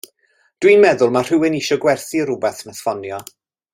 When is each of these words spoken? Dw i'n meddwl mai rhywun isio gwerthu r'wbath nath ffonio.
Dw 0.63 0.69
i'n 0.71 0.81
meddwl 0.85 1.13
mai 1.17 1.23
rhywun 1.27 1.57
isio 1.59 1.77
gwerthu 1.85 2.25
r'wbath 2.31 2.65
nath 2.71 2.81
ffonio. 2.87 3.21